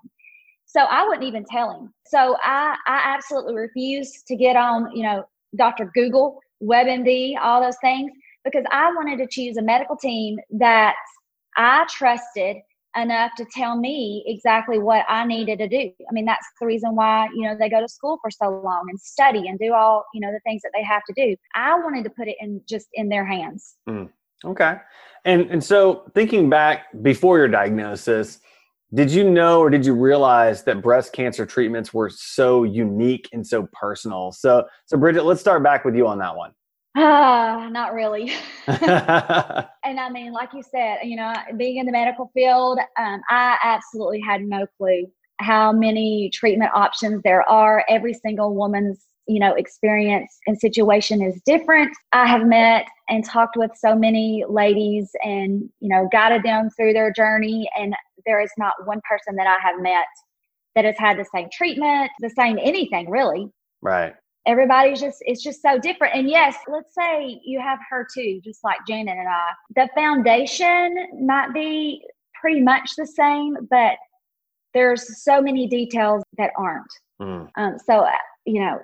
So 0.65 0.81
i 0.81 1.05
wouldn't 1.05 1.25
even 1.25 1.45
tell 1.45 1.71
him. 1.71 1.93
So 2.07 2.37
i 2.41 2.75
i 2.87 3.01
absolutely 3.03 3.55
refused 3.55 4.25
to 4.27 4.35
get 4.35 4.55
on 4.55 4.95
you 4.95 5.03
know 5.03 5.23
dr 5.57 5.91
google 5.93 6.39
webmd 6.63 7.35
all 7.41 7.61
those 7.61 7.77
things 7.81 8.11
because 8.45 8.63
i 8.71 8.91
wanted 8.95 9.17
to 9.17 9.27
choose 9.29 9.57
a 9.57 9.61
medical 9.61 9.95
team 9.95 10.37
that 10.51 10.95
I 11.55 11.85
trusted 11.89 12.57
enough 12.95 13.31
to 13.37 13.45
tell 13.51 13.77
me 13.77 14.23
exactly 14.27 14.79
what 14.79 15.05
I 15.09 15.25
needed 15.25 15.59
to 15.59 15.67
do. 15.67 15.91
I 16.09 16.11
mean, 16.11 16.25
that's 16.25 16.45
the 16.59 16.65
reason 16.65 16.95
why, 16.95 17.27
you 17.35 17.41
know, 17.41 17.55
they 17.57 17.69
go 17.69 17.81
to 17.81 17.87
school 17.87 18.19
for 18.21 18.29
so 18.29 18.61
long 18.63 18.85
and 18.89 18.99
study 18.99 19.47
and 19.47 19.57
do 19.57 19.73
all, 19.73 20.05
you 20.13 20.21
know, 20.21 20.31
the 20.31 20.39
things 20.45 20.61
that 20.61 20.71
they 20.75 20.83
have 20.83 21.01
to 21.05 21.13
do. 21.15 21.35
I 21.55 21.75
wanted 21.75 22.03
to 22.03 22.09
put 22.11 22.27
it 22.27 22.35
in 22.39 22.61
just 22.67 22.87
in 22.93 23.09
their 23.09 23.25
hands. 23.25 23.75
Mm, 23.89 24.09
okay. 24.45 24.77
And 25.25 25.49
and 25.49 25.63
so 25.63 26.03
thinking 26.13 26.49
back 26.49 26.85
before 27.01 27.37
your 27.37 27.47
diagnosis, 27.47 28.39
did 28.93 29.11
you 29.11 29.29
know 29.29 29.59
or 29.59 29.69
did 29.69 29.85
you 29.85 29.95
realize 29.95 30.63
that 30.65 30.81
breast 30.81 31.13
cancer 31.13 31.45
treatments 31.45 31.93
were 31.93 32.09
so 32.09 32.63
unique 32.63 33.27
and 33.33 33.45
so 33.45 33.67
personal? 33.73 34.31
So 34.31 34.65
so 34.85 34.97
Bridget, 34.97 35.23
let's 35.23 35.41
start 35.41 35.63
back 35.63 35.85
with 35.85 35.95
you 35.95 36.07
on 36.07 36.19
that 36.19 36.35
one. 36.35 36.51
Ah, 36.95 37.69
not 37.71 37.93
really. 37.93 38.31
and 38.67 39.99
I 39.99 40.09
mean, 40.11 40.31
like 40.31 40.49
you 40.53 40.63
said, 40.63 40.99
you 41.03 41.15
know, 41.15 41.33
being 41.57 41.77
in 41.77 41.85
the 41.85 41.91
medical 41.91 42.29
field, 42.33 42.79
um, 42.99 43.21
I 43.29 43.57
absolutely 43.63 44.21
had 44.21 44.41
no 44.41 44.65
clue 44.77 45.07
how 45.39 45.71
many 45.71 46.29
treatment 46.33 46.71
options 46.75 47.21
there 47.23 47.47
are. 47.49 47.83
Every 47.89 48.13
single 48.13 48.53
woman's, 48.53 49.03
you 49.27 49.39
know, 49.39 49.53
experience 49.55 50.37
and 50.45 50.59
situation 50.59 51.21
is 51.21 51.41
different. 51.45 51.91
I 52.11 52.27
have 52.27 52.45
met 52.45 52.85
and 53.09 53.25
talked 53.25 53.57
with 53.57 53.71
so 53.75 53.95
many 53.95 54.45
ladies 54.47 55.09
and, 55.23 55.69
you 55.79 55.89
know, 55.89 56.07
guided 56.11 56.43
them 56.43 56.69
through 56.77 56.93
their 56.93 57.11
journey. 57.11 57.67
And 57.77 57.95
there 58.25 58.39
is 58.39 58.51
not 58.57 58.73
one 58.85 59.01
person 59.09 59.35
that 59.37 59.47
I 59.47 59.57
have 59.61 59.81
met 59.81 60.05
that 60.75 60.85
has 60.85 60.95
had 60.97 61.17
the 61.17 61.25
same 61.33 61.49
treatment, 61.51 62.11
the 62.19 62.29
same 62.29 62.59
anything 62.61 63.09
really. 63.09 63.47
Right 63.81 64.13
everybody's 64.45 64.99
just 64.99 65.17
it's 65.21 65.41
just 65.43 65.61
so 65.61 65.79
different. 65.79 66.15
And 66.15 66.29
yes 66.29 66.55
let's 66.67 66.93
say 66.93 67.39
you 67.43 67.59
have 67.59 67.79
HER2 67.91 68.43
just 68.43 68.63
like 68.63 68.79
janet 68.87 69.17
and 69.17 69.27
i. 69.27 69.51
The 69.75 69.89
foundation 69.95 70.95
might 71.25 71.53
be 71.53 72.03
pretty 72.39 72.61
much 72.61 72.91
the 72.97 73.07
same 73.07 73.55
but 73.69 73.97
there's 74.73 75.23
so 75.23 75.41
many 75.41 75.67
details 75.67 76.23
that 76.37 76.51
aren't. 76.57 76.91
Mm. 77.21 77.47
um, 77.57 77.77
so 77.85 77.99
uh, 77.99 78.11
you 78.45 78.59
know 78.59 78.79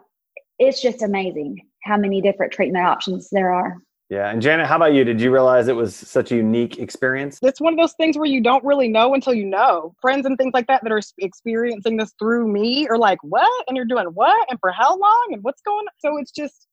it's 0.60 0.82
just 0.82 1.02
amazing 1.02 1.58
how 1.84 1.98
many 1.98 2.22
different 2.22 2.54
treatment 2.54 2.86
options 2.86 3.30
there 3.32 3.52
are 3.52 3.78
yeah. 4.10 4.30
And 4.32 4.42
Janet, 4.42 4.66
how 4.68 4.76
about 4.76 4.94
you? 4.94 5.04
Did 5.04 5.22
you 5.22 5.32
realize 5.32 5.68
it 5.68 5.76
was 5.76 5.96
such 5.96 6.32
a 6.32 6.36
unique 6.36 6.80
experience? 6.80 7.40
It's 7.44 7.62
one 7.62 7.74
of 7.74 7.80
those 7.80 7.94
things 7.94 8.18
where 8.18 8.26
you 8.26 8.42
don't 8.42 8.64
really 8.64 8.88
know 8.88 9.14
until 9.14 9.34
you 9.34 9.46
know. 9.46 9.94
Friends 10.02 10.26
and 10.26 10.38
things 10.38 10.52
like 10.54 10.68
that 10.68 10.84
that 10.84 10.92
are 10.92 11.02
experiencing 11.20 11.98
this 11.98 12.14
through 12.20 12.52
me 12.52 12.88
are 12.88 12.98
like, 12.98 13.20
what? 13.24 13.66
And 13.68 13.78
you're 13.78 13.86
doing 13.86 14.08
what? 14.08 14.50
And 14.50 14.60
for 14.60 14.72
how 14.72 14.98
long? 14.98 15.28
And 15.32 15.44
what's 15.44 15.62
going 15.62 15.86
on? 15.86 15.94
So 16.00 16.18
it's 16.18 16.32
just, 16.32 16.68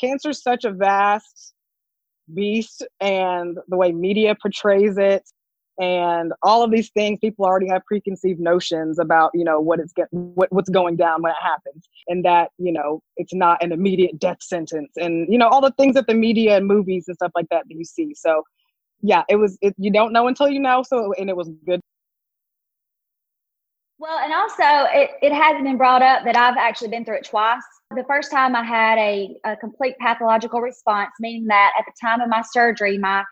cancer's 0.00 0.42
such 0.42 0.64
a 0.64 0.70
vast 0.70 1.54
beast. 2.34 2.86
And 3.00 3.58
the 3.68 3.76
way 3.76 3.92
media 3.92 4.34
portrays 4.40 4.98
it 4.98 5.22
and 5.80 6.32
all 6.42 6.62
of 6.62 6.70
these 6.70 6.90
things 6.90 7.18
people 7.20 7.44
already 7.44 7.68
have 7.68 7.84
preconceived 7.86 8.38
notions 8.38 8.98
about 8.98 9.30
you 9.34 9.44
know 9.44 9.58
what 9.58 9.80
it's 9.80 9.92
get 9.92 10.06
what, 10.10 10.52
what's 10.52 10.68
going 10.68 10.96
down 10.96 11.22
when 11.22 11.30
it 11.30 11.42
happens. 11.42 11.88
And 12.08 12.24
that 12.24 12.50
you 12.58 12.72
know 12.72 13.02
it's 13.16 13.32
not 13.32 13.62
an 13.62 13.72
immediate 13.72 14.18
death 14.18 14.42
sentence. 14.42 14.92
And 14.96 15.26
you 15.32 15.38
know 15.38 15.48
all 15.48 15.60
the 15.60 15.72
things 15.72 15.94
that 15.94 16.06
the 16.06 16.14
media 16.14 16.56
and 16.56 16.66
movies 16.66 17.04
and 17.08 17.16
stuff 17.16 17.32
like 17.34 17.48
that 17.50 17.64
that 17.68 17.74
you 17.74 17.84
see. 17.84 18.14
So 18.14 18.42
yeah 19.00 19.22
it 19.28 19.36
was 19.36 19.56
it, 19.62 19.74
you 19.78 19.90
don't 19.90 20.12
know 20.12 20.26
until 20.26 20.48
you 20.48 20.60
know. 20.60 20.82
So 20.82 21.14
and 21.14 21.30
it 21.30 21.36
was 21.36 21.50
good. 21.66 21.80
Well 23.98 24.18
and 24.18 24.32
also 24.34 24.90
it, 24.92 25.10
it 25.22 25.32
has 25.32 25.62
been 25.62 25.78
brought 25.78 26.02
up 26.02 26.24
that 26.24 26.36
i've 26.36 26.56
actually 26.56 26.88
been 26.88 27.04
through 27.04 27.16
it 27.16 27.24
twice. 27.24 27.62
The 27.94 28.04
first 28.08 28.30
time 28.30 28.56
i 28.56 28.64
had 28.64 28.98
a, 28.98 29.36
a 29.44 29.56
complete 29.56 29.94
pathological 30.00 30.60
response 30.60 31.12
meaning 31.20 31.46
that 31.46 31.72
at 31.78 31.84
the 31.86 31.92
time 32.00 32.20
of 32.20 32.28
my 32.28 32.42
surgery 32.42 32.98
my 32.98 33.22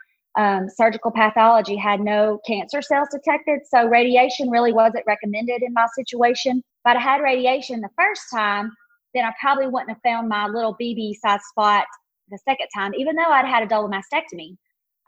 um, 0.41 0.69
surgical 0.69 1.11
pathology 1.11 1.77
had 1.77 2.01
no 2.01 2.41
cancer 2.47 2.81
cells 2.83 3.09
detected. 3.13 3.61
So 3.69 3.87
radiation 3.87 4.49
really 4.51 4.73
wasn't 4.73 5.05
recommended 5.07 5.63
in 5.63 5.73
my 5.73 5.87
situation. 5.95 6.63
But 6.85 6.97
I 6.97 7.01
had 7.01 7.21
radiation 7.21 7.81
the 7.81 7.91
first 7.97 8.23
time 8.33 8.73
then 9.15 9.25
I 9.25 9.33
probably 9.41 9.67
wouldn't 9.67 9.91
have 9.91 10.01
found 10.03 10.29
my 10.29 10.47
little 10.47 10.77
BB 10.81 11.15
size 11.17 11.41
spot 11.51 11.85
the 12.31 12.39
second 12.39 12.69
time, 12.75 12.95
even 12.95 13.17
though 13.17 13.29
I'd 13.29 13.45
had 13.45 13.63
a 13.63 13.67
double 13.67 13.89
mastectomy. 13.89 14.57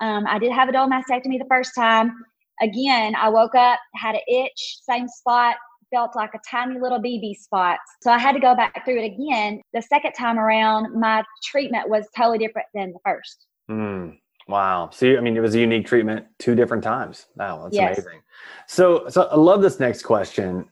Um, 0.01 0.27
I 0.27 0.39
did 0.39 0.53
have 0.53 0.69
a 0.69 0.73
double 0.73 0.93
mastectomy 0.93 1.39
the 1.39 1.47
first 1.49 1.73
time. 1.77 2.13
Again, 2.61 3.15
I 3.15 3.29
woke 3.29 3.55
up, 3.55 3.79
had 3.95 4.17
an 4.17 4.23
itch, 4.29 4.79
same 4.83 5.07
spot, 5.09 5.57
felt 5.93 6.17
like 6.17 6.31
a 6.35 6.41
tiny 6.51 6.81
little 6.81 6.99
BB 7.01 7.35
spot. 7.37 7.79
So 8.03 8.11
I 8.11 8.19
had 8.19 8.33
to 8.33 8.41
go 8.41 8.55
back 8.57 8.85
through 8.85 8.99
it 8.99 9.05
again. 9.05 9.61
The 9.73 9.83
second 9.83 10.13
time 10.13 10.39
around, 10.39 10.99
my 10.99 11.23
treatment 11.45 11.89
was 11.89 12.07
totally 12.17 12.39
different 12.39 12.69
than 12.75 12.93
the 12.93 12.99
first. 13.05 13.47
Mm, 13.71 14.19
wow. 14.49 14.91
So, 14.93 15.17
I 15.17 15.21
mean, 15.21 15.37
it 15.37 15.41
was 15.41 15.55
a 15.55 15.61
unique 15.61 15.87
treatment 15.87 16.27
two 16.39 16.55
different 16.55 16.83
times. 16.83 17.27
Wow, 17.37 17.65
that's 17.65 17.77
Yes. 17.77 17.99
amazing. 17.99 18.21
So, 18.67 19.09
so 19.09 19.23
I 19.25 19.37
love 19.37 19.63
this 19.63 19.81
next 19.81 20.03
question. 20.03 20.69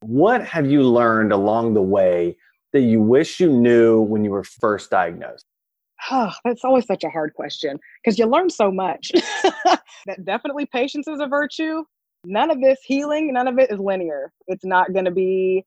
What 0.00 0.44
have 0.44 0.70
you 0.70 0.82
learned 0.82 1.32
along 1.32 1.74
the 1.74 1.82
way 1.82 2.36
that 2.72 2.80
you 2.80 3.00
wish 3.00 3.38
you 3.38 3.52
knew 3.52 4.00
when 4.00 4.24
you 4.24 4.30
were 4.30 4.44
first 4.44 4.90
diagnosed? 4.90 5.44
Oh, 6.10 6.32
that's 6.44 6.64
always 6.64 6.86
such 6.86 7.04
a 7.04 7.08
hard 7.08 7.34
question 7.34 7.78
because 8.02 8.18
you 8.18 8.26
learn 8.26 8.50
so 8.50 8.72
much. 8.72 9.12
that 9.14 10.24
definitely 10.24 10.66
patience 10.66 11.06
is 11.06 11.20
a 11.20 11.26
virtue. 11.26 11.84
None 12.24 12.50
of 12.50 12.60
this 12.60 12.80
healing, 12.84 13.32
none 13.32 13.46
of 13.46 13.58
it 13.58 13.70
is 13.70 13.78
linear. 13.78 14.32
It's 14.48 14.64
not 14.64 14.92
going 14.92 15.04
to 15.04 15.10
be, 15.10 15.64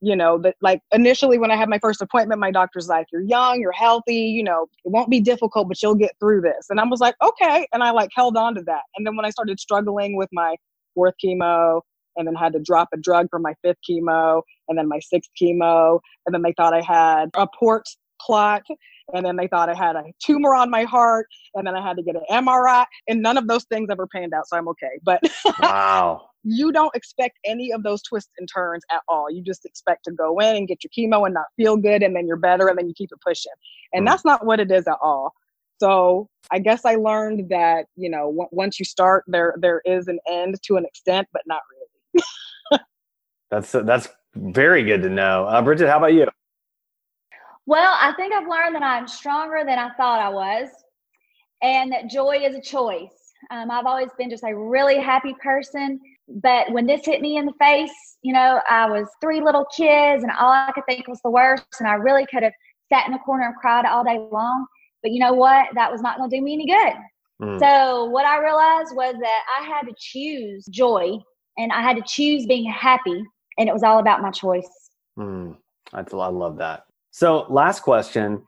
you 0.00 0.14
know, 0.14 0.38
that 0.38 0.54
like 0.60 0.80
initially 0.92 1.38
when 1.38 1.50
I 1.50 1.56
had 1.56 1.68
my 1.68 1.78
first 1.78 2.00
appointment, 2.00 2.40
my 2.40 2.50
doctor's 2.50 2.88
like, 2.88 3.06
"You're 3.12 3.22
young, 3.22 3.60
you're 3.60 3.72
healthy, 3.72 4.14
you 4.14 4.42
know, 4.42 4.66
it 4.84 4.90
won't 4.90 5.10
be 5.10 5.20
difficult, 5.20 5.68
but 5.68 5.82
you'll 5.82 5.94
get 5.94 6.12
through 6.20 6.42
this." 6.42 6.66
And 6.70 6.80
I 6.80 6.84
was 6.84 7.00
like, 7.00 7.16
"Okay," 7.22 7.66
and 7.72 7.82
I 7.82 7.90
like 7.90 8.10
held 8.14 8.36
on 8.36 8.54
to 8.54 8.62
that. 8.62 8.82
And 8.96 9.06
then 9.06 9.16
when 9.16 9.24
I 9.24 9.30
started 9.30 9.58
struggling 9.58 10.16
with 10.16 10.28
my 10.32 10.56
fourth 10.94 11.14
chemo, 11.24 11.80
and 12.16 12.26
then 12.26 12.34
had 12.34 12.52
to 12.52 12.60
drop 12.60 12.88
a 12.92 12.96
drug 12.98 13.28
for 13.30 13.38
my 13.38 13.54
fifth 13.62 13.78
chemo, 13.88 14.42
and 14.68 14.76
then 14.76 14.88
my 14.88 14.98
sixth 14.98 15.30
chemo, 15.40 16.00
and 16.26 16.34
then 16.34 16.42
they 16.42 16.52
thought 16.56 16.74
I 16.74 16.82
had 16.82 17.30
a 17.34 17.46
port 17.58 17.84
clot 18.20 18.62
and 19.14 19.24
then 19.24 19.36
they 19.36 19.46
thought 19.46 19.68
I 19.68 19.74
had 19.74 19.96
a 19.96 20.04
tumor 20.22 20.54
on 20.54 20.70
my 20.70 20.84
heart, 20.84 21.26
and 21.54 21.66
then 21.66 21.74
I 21.74 21.86
had 21.86 21.96
to 21.96 22.02
get 22.02 22.16
an 22.16 22.22
MRI, 22.30 22.84
and 23.08 23.22
none 23.22 23.36
of 23.36 23.46
those 23.48 23.64
things 23.64 23.88
ever 23.90 24.06
panned 24.06 24.34
out, 24.34 24.48
so 24.48 24.56
I'm 24.56 24.68
okay. 24.68 24.98
But 25.02 25.20
Wow. 25.58 26.30
you 26.44 26.72
don't 26.72 26.94
expect 26.94 27.38
any 27.44 27.72
of 27.72 27.82
those 27.82 28.02
twists 28.02 28.30
and 28.38 28.48
turns 28.52 28.84
at 28.90 29.00
all. 29.08 29.30
You 29.30 29.42
just 29.42 29.64
expect 29.64 30.04
to 30.04 30.12
go 30.12 30.38
in 30.38 30.56
and 30.56 30.68
get 30.68 30.78
your 30.84 30.90
chemo 30.96 31.24
and 31.24 31.34
not 31.34 31.46
feel 31.56 31.76
good, 31.76 32.02
and 32.02 32.14
then 32.14 32.26
you're 32.26 32.36
better, 32.36 32.68
and 32.68 32.78
then 32.78 32.86
you 32.88 32.94
keep 32.94 33.10
it 33.12 33.20
pushing. 33.26 33.52
And 33.92 34.06
Mm. 34.06 34.10
that's 34.10 34.24
not 34.24 34.44
what 34.44 34.60
it 34.60 34.70
is 34.70 34.86
at 34.86 34.96
all. 35.02 35.32
So 35.80 36.28
I 36.50 36.58
guess 36.58 36.84
I 36.84 36.96
learned 36.96 37.48
that 37.50 37.86
you 37.96 38.10
know 38.10 38.26
w- 38.26 38.48
once 38.52 38.78
you 38.78 38.84
start, 38.84 39.24
there 39.26 39.54
there 39.60 39.80
is 39.84 40.08
an 40.08 40.18
end 40.28 40.60
to 40.64 40.76
an 40.76 40.84
extent, 40.84 41.28
but 41.32 41.42
not 41.46 41.60
really. 41.70 42.24
That's 43.50 43.72
that's 43.72 44.08
very 44.34 44.84
good 44.84 45.02
to 45.02 45.08
know. 45.08 45.46
Uh, 45.46 45.62
Bridget, 45.62 45.88
how 45.88 45.96
about 45.96 46.12
you? 46.12 46.26
Well, 47.68 47.94
I 48.00 48.14
think 48.14 48.32
I've 48.32 48.48
learned 48.48 48.74
that 48.76 48.82
I'm 48.82 49.06
stronger 49.06 49.58
than 49.62 49.78
I 49.78 49.90
thought 49.92 50.20
I 50.20 50.30
was, 50.30 50.68
and 51.62 51.92
that 51.92 52.08
joy 52.08 52.38
is 52.42 52.54
a 52.54 52.62
choice. 52.62 53.12
Um, 53.50 53.70
I've 53.70 53.84
always 53.84 54.08
been 54.16 54.30
just 54.30 54.42
a 54.42 54.56
really 54.56 54.98
happy 54.98 55.34
person, 55.42 56.00
but 56.28 56.72
when 56.72 56.86
this 56.86 57.04
hit 57.04 57.20
me 57.20 57.36
in 57.36 57.44
the 57.44 57.52
face, 57.60 57.92
you 58.22 58.32
know, 58.32 58.62
I 58.70 58.88
was 58.88 59.06
three 59.20 59.42
little 59.42 59.66
kids, 59.76 60.22
and 60.22 60.32
all 60.40 60.50
I 60.50 60.72
could 60.74 60.84
think 60.88 61.06
was 61.08 61.20
the 61.22 61.30
worst, 61.30 61.66
and 61.78 61.86
I 61.86 61.96
really 61.96 62.24
could 62.32 62.42
have 62.42 62.54
sat 62.90 63.04
in 63.04 63.12
the 63.12 63.18
corner 63.18 63.44
and 63.44 63.56
cried 63.56 63.84
all 63.84 64.02
day 64.02 64.16
long. 64.32 64.66
But 65.02 65.12
you 65.12 65.20
know 65.20 65.34
what? 65.34 65.66
That 65.74 65.92
was 65.92 66.00
not 66.00 66.16
going 66.16 66.30
to 66.30 66.36
do 66.38 66.42
me 66.42 66.54
any 66.54 66.66
good. 66.66 66.94
Mm, 67.42 67.58
So 67.58 68.06
what 68.06 68.24
I 68.24 68.42
realized 68.42 68.96
was 68.96 69.14
that 69.20 69.42
I 69.60 69.66
had 69.66 69.82
to 69.82 69.94
choose 69.98 70.64
joy, 70.70 71.18
and 71.58 71.70
I 71.70 71.82
had 71.82 71.96
to 71.96 72.02
choose 72.06 72.46
being 72.46 72.64
happy, 72.64 73.22
and 73.58 73.68
it 73.68 73.74
was 73.74 73.82
all 73.82 73.98
about 73.98 74.22
my 74.22 74.30
choice. 74.30 74.70
mm, 75.18 75.54
that's, 75.92 76.14
I 76.14 76.28
love 76.28 76.56
that. 76.56 76.84
So, 77.10 77.46
last 77.48 77.80
question. 77.80 78.42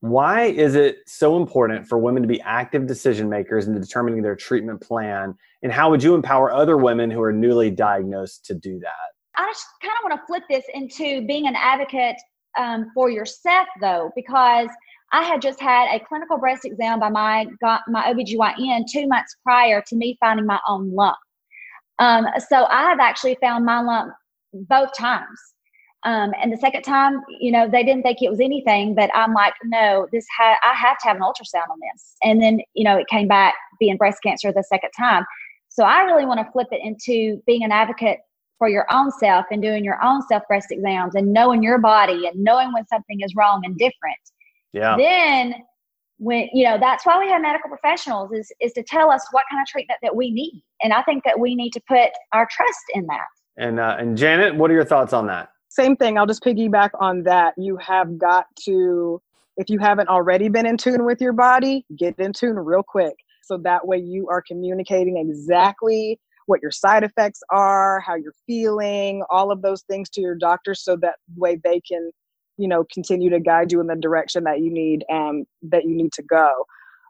Why 0.00 0.44
is 0.44 0.76
it 0.76 0.98
so 1.06 1.36
important 1.36 1.86
for 1.86 1.98
women 1.98 2.22
to 2.22 2.28
be 2.28 2.40
active 2.40 2.86
decision 2.86 3.28
makers 3.28 3.66
in 3.66 3.78
determining 3.78 4.22
their 4.22 4.34
treatment 4.34 4.80
plan? 4.80 5.34
And 5.62 5.70
how 5.70 5.90
would 5.90 6.02
you 6.02 6.14
empower 6.14 6.50
other 6.50 6.78
women 6.78 7.10
who 7.10 7.20
are 7.20 7.32
newly 7.32 7.70
diagnosed 7.70 8.46
to 8.46 8.54
do 8.54 8.78
that? 8.78 9.10
I 9.36 9.46
just 9.48 9.66
kind 9.82 9.92
of 10.02 10.10
want 10.10 10.20
to 10.20 10.26
flip 10.26 10.42
this 10.48 10.64
into 10.72 11.26
being 11.26 11.46
an 11.46 11.54
advocate 11.54 12.16
um, 12.58 12.90
for 12.94 13.10
yourself, 13.10 13.68
though, 13.80 14.10
because 14.16 14.68
I 15.12 15.22
had 15.22 15.42
just 15.42 15.60
had 15.60 15.94
a 15.94 16.02
clinical 16.04 16.38
breast 16.38 16.64
exam 16.64 17.00
by 17.00 17.08
my 17.08 17.46
my 17.88 18.12
OBGYN 18.12 18.84
two 18.90 19.06
months 19.06 19.36
prior 19.42 19.82
to 19.86 19.96
me 19.96 20.16
finding 20.20 20.46
my 20.46 20.60
own 20.66 20.94
lump. 20.94 21.16
Um, 21.98 22.26
so 22.48 22.64
I 22.66 22.84
have 22.84 23.00
actually 23.00 23.36
found 23.40 23.64
my 23.64 23.80
lump 23.80 24.14
both 24.52 24.90
times. 24.96 25.38
Um, 26.04 26.32
and 26.42 26.50
the 26.50 26.56
second 26.56 26.82
time, 26.82 27.20
you 27.40 27.52
know, 27.52 27.68
they 27.68 27.84
didn't 27.84 28.02
think 28.02 28.22
it 28.22 28.30
was 28.30 28.40
anything, 28.40 28.94
but 28.94 29.10
I'm 29.14 29.34
like, 29.34 29.52
no, 29.64 30.06
this 30.12 30.24
ha- 30.36 30.58
I 30.64 30.74
have 30.74 30.98
to 30.98 31.08
have 31.08 31.16
an 31.16 31.22
ultrasound 31.22 31.68
on 31.70 31.78
this. 31.92 32.16
And 32.22 32.40
then, 32.40 32.60
you 32.74 32.84
know, 32.84 32.96
it 32.96 33.06
came 33.08 33.28
back 33.28 33.54
being 33.78 33.98
breast 33.98 34.18
cancer 34.24 34.50
the 34.50 34.62
second 34.62 34.90
time. 34.98 35.24
So 35.68 35.84
I 35.84 36.00
really 36.00 36.24
want 36.24 36.40
to 36.40 36.50
flip 36.52 36.68
it 36.72 36.80
into 36.82 37.42
being 37.46 37.62
an 37.64 37.70
advocate 37.70 38.18
for 38.58 38.68
your 38.68 38.86
own 38.90 39.10
self 39.10 39.46
and 39.50 39.60
doing 39.60 39.84
your 39.84 40.02
own 40.02 40.22
self 40.26 40.42
breast 40.48 40.68
exams 40.70 41.14
and 41.14 41.32
knowing 41.32 41.62
your 41.62 41.78
body 41.78 42.26
and 42.26 42.42
knowing 42.42 42.72
when 42.72 42.86
something 42.86 43.20
is 43.20 43.34
wrong 43.36 43.62
and 43.64 43.76
different. 43.76 44.18
Yeah. 44.72 44.96
Then 44.96 45.54
when 46.18 46.48
you 46.52 46.64
know 46.64 46.78
that's 46.78 47.06
why 47.06 47.18
we 47.18 47.28
have 47.30 47.40
medical 47.40 47.70
professionals 47.70 48.30
is 48.32 48.52
is 48.60 48.72
to 48.74 48.82
tell 48.82 49.10
us 49.10 49.26
what 49.32 49.44
kind 49.50 49.60
of 49.60 49.66
treatment 49.66 49.98
that 50.02 50.14
we 50.14 50.30
need. 50.30 50.62
And 50.82 50.92
I 50.92 51.02
think 51.02 51.24
that 51.24 51.38
we 51.38 51.54
need 51.54 51.70
to 51.70 51.80
put 51.88 52.10
our 52.32 52.46
trust 52.50 52.84
in 52.94 53.06
that. 53.06 53.26
And 53.56 53.80
uh, 53.80 53.96
and 53.98 54.16
Janet, 54.16 54.54
what 54.54 54.70
are 54.70 54.74
your 54.74 54.84
thoughts 54.84 55.12
on 55.12 55.26
that? 55.26 55.50
Same 55.70 55.96
thing. 55.96 56.18
I'll 56.18 56.26
just 56.26 56.42
piggyback 56.42 56.90
on 56.98 57.22
that. 57.22 57.54
You 57.56 57.76
have 57.76 58.18
got 58.18 58.46
to, 58.64 59.22
if 59.56 59.70
you 59.70 59.78
haven't 59.78 60.08
already 60.08 60.48
been 60.48 60.66
in 60.66 60.76
tune 60.76 61.04
with 61.04 61.20
your 61.20 61.32
body, 61.32 61.86
get 61.96 62.18
in 62.18 62.32
tune 62.32 62.56
real 62.56 62.82
quick. 62.82 63.14
So 63.44 63.56
that 63.58 63.86
way 63.86 63.98
you 63.98 64.28
are 64.28 64.42
communicating 64.42 65.16
exactly 65.16 66.18
what 66.46 66.60
your 66.60 66.72
side 66.72 67.04
effects 67.04 67.40
are, 67.50 68.00
how 68.00 68.16
you're 68.16 68.34
feeling, 68.48 69.22
all 69.30 69.52
of 69.52 69.62
those 69.62 69.82
things 69.82 70.10
to 70.10 70.20
your 70.20 70.34
doctor 70.34 70.74
so 70.74 70.96
that 70.96 71.14
way 71.36 71.56
they 71.62 71.80
can, 71.80 72.10
you 72.56 72.66
know, 72.66 72.84
continue 72.92 73.30
to 73.30 73.38
guide 73.38 73.70
you 73.70 73.80
in 73.80 73.86
the 73.86 73.94
direction 73.94 74.42
that 74.44 74.58
you 74.60 74.72
need 74.72 75.04
um 75.08 75.44
that 75.62 75.84
you 75.84 75.94
need 75.94 76.12
to 76.14 76.22
go. 76.24 76.50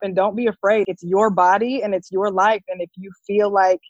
And 0.02 0.14
don't 0.14 0.36
be 0.36 0.46
afraid. 0.46 0.84
It's 0.86 1.02
your 1.02 1.30
body 1.30 1.82
and 1.82 1.94
it's 1.94 2.12
your 2.12 2.30
life. 2.30 2.62
And 2.68 2.82
if 2.82 2.90
you 2.94 3.10
feel 3.26 3.50
like 3.50 3.80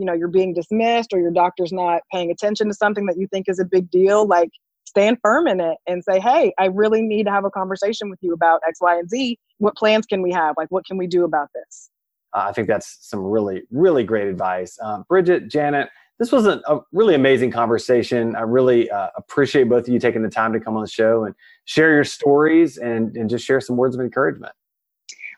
you 0.00 0.06
know 0.06 0.12
you're 0.12 0.28
being 0.28 0.52
dismissed 0.54 1.12
or 1.12 1.20
your 1.20 1.30
doctor's 1.30 1.72
not 1.72 2.02
paying 2.12 2.30
attention 2.30 2.66
to 2.68 2.74
something 2.74 3.06
that 3.06 3.18
you 3.18 3.28
think 3.28 3.48
is 3.48 3.60
a 3.60 3.64
big 3.64 3.90
deal 3.90 4.26
like 4.26 4.50
stand 4.86 5.18
firm 5.22 5.46
in 5.46 5.60
it 5.60 5.76
and 5.86 6.02
say 6.02 6.18
hey 6.18 6.52
i 6.58 6.66
really 6.66 7.02
need 7.02 7.24
to 7.24 7.30
have 7.30 7.44
a 7.44 7.50
conversation 7.50 8.10
with 8.10 8.18
you 8.22 8.32
about 8.32 8.60
x 8.66 8.80
y 8.80 8.98
and 8.98 9.08
z 9.08 9.38
what 9.58 9.76
plans 9.76 10.06
can 10.06 10.22
we 10.22 10.32
have 10.32 10.54
like 10.56 10.68
what 10.70 10.84
can 10.86 10.96
we 10.96 11.06
do 11.06 11.24
about 11.24 11.48
this 11.54 11.90
Uh, 12.32 12.46
I 12.48 12.52
think 12.52 12.68
that's 12.68 12.98
some 13.00 13.20
really, 13.20 13.62
really 13.70 14.04
great 14.04 14.28
advice. 14.28 14.78
Uh, 14.80 15.02
Bridget, 15.08 15.48
Janet, 15.48 15.88
this 16.20 16.30
was 16.30 16.46
a, 16.46 16.60
a 16.68 16.80
really 16.92 17.14
amazing 17.14 17.50
conversation. 17.50 18.36
I 18.36 18.42
really 18.42 18.90
uh, 18.90 19.08
appreciate 19.16 19.68
both 19.68 19.84
of 19.84 19.88
you 19.88 19.98
taking 19.98 20.22
the 20.22 20.28
time 20.28 20.52
to 20.52 20.60
come 20.60 20.76
on 20.76 20.82
the 20.82 20.88
show 20.88 21.24
and 21.24 21.34
share 21.64 21.94
your 21.94 22.04
stories 22.04 22.76
and, 22.76 23.16
and 23.16 23.28
just 23.28 23.44
share 23.44 23.60
some 23.60 23.76
words 23.76 23.96
of 23.96 24.00
encouragement. 24.00 24.52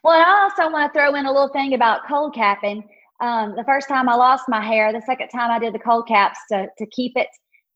Well, 0.02 0.14
I 0.14 0.42
also 0.42 0.70
want 0.72 0.92
to 0.92 0.98
throw 0.98 1.14
in 1.14 1.26
a 1.26 1.32
little 1.32 1.48
thing 1.48 1.74
about 1.74 2.00
cold 2.08 2.34
capping. 2.34 2.82
Um, 3.20 3.54
the 3.56 3.64
first 3.64 3.88
time 3.88 4.08
I 4.08 4.14
lost 4.14 4.44
my 4.48 4.64
hair, 4.64 4.92
the 4.92 5.02
second 5.02 5.28
time 5.28 5.50
I 5.50 5.58
did 5.58 5.74
the 5.74 5.78
cold 5.78 6.08
caps 6.08 6.38
to, 6.50 6.66
to 6.78 6.86
keep 6.86 7.12
it. 7.16 7.28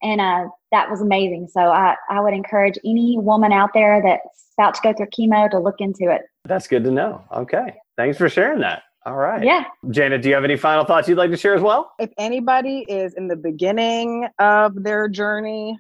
And 0.03 0.21
uh, 0.21 0.49
that 0.73 0.91
was 0.91 1.01
amazing. 1.01 1.49
So 1.51 1.61
I, 1.61 1.95
I 2.11 2.21
would 2.21 2.35
encourage 2.35 2.79
any 2.85 3.17
woman 3.19 3.53
out 3.53 3.71
there 3.73 4.03
that's 4.05 4.53
about 4.59 4.75
to 4.75 4.81
go 4.83 4.93
through 4.93 5.07
chemo 5.19 5.51
to 5.51 5.59
look 5.59 5.77
into 5.79 6.11
it. 6.11 6.23
That's 6.45 6.67
good 6.67 6.85
to 6.85 6.91
know. 6.91 7.25
Okay. 7.33 7.75
Thanks 7.97 8.19
for 8.19 8.29
sharing 8.29 8.61
that. 8.61 8.83
All 9.07 9.17
right. 9.17 9.43
Yeah. 9.45 9.65
Janet, 9.91 10.23
do 10.23 10.29
you 10.29 10.35
have 10.35 10.45
any 10.45 10.57
final 10.57 10.85
thoughts 10.85 11.09
you'd 11.09 11.17
like 11.17 11.31
to 11.31 11.37
share 11.37 11.55
as 11.55 11.63
well? 11.63 11.93
if 11.99 12.11
anybody 12.19 12.85
is 12.89 13.15
in 13.15 13.29
the 13.29 13.37
beginning 13.37 14.29
of 14.39 14.83
their 14.83 15.09
journey 15.09 15.79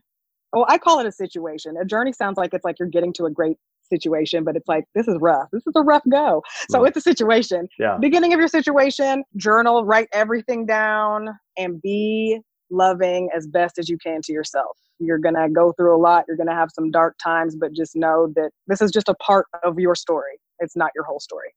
oh 0.54 0.64
i 0.68 0.78
call 0.78 0.98
it 1.00 1.06
a 1.06 1.12
situation 1.12 1.76
a 1.76 1.84
journey 1.84 2.12
sounds 2.12 2.36
like 2.36 2.54
it's 2.54 2.64
like 2.64 2.78
you're 2.78 2.88
getting 2.88 3.12
to 3.12 3.24
a 3.26 3.30
great 3.30 3.56
situation 3.88 4.44
but 4.44 4.56
it's 4.56 4.68
like 4.68 4.84
this 4.94 5.08
is 5.08 5.16
rough 5.20 5.48
this 5.52 5.66
is 5.66 5.72
a 5.76 5.82
rough 5.82 6.02
go 6.10 6.42
so 6.70 6.80
Mm. 6.82 6.88
it's 6.88 6.96
a 6.96 7.00
situation 7.00 7.68
Yeah. 7.78 7.98
beginning 8.00 8.32
of 8.34 8.38
your 8.38 8.48
situation 8.48 9.24
journal 9.36 9.84
write 9.84 10.08
everything 10.12 10.66
down 10.66 11.28
and 11.56 11.80
be 11.82 12.40
loving 12.70 13.28
as 13.36 13.46
best 13.46 13.78
as 13.78 13.88
you 13.88 13.98
can 13.98 14.20
to 14.22 14.32
yourself 14.32 14.76
you're 14.98 15.18
going 15.18 15.34
to 15.34 15.48
go 15.50 15.72
through 15.72 15.94
a 15.96 16.00
lot 16.00 16.24
you're 16.28 16.36
going 16.36 16.48
to 16.48 16.54
have 16.54 16.70
some 16.74 16.90
dark 16.90 17.14
times 17.22 17.56
but 17.56 17.72
just 17.72 17.94
know 17.96 18.32
that 18.36 18.50
this 18.66 18.80
is 18.80 18.90
just 18.90 19.08
a 19.08 19.14
part 19.16 19.46
of 19.64 19.78
your 19.78 19.94
story 19.94 20.38
it's 20.60 20.76
not 20.76 20.90
your 20.94 21.04
whole 21.04 21.20
story 21.20 21.48